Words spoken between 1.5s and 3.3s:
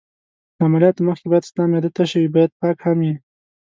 معده تشه وي، باید پاک هم یې.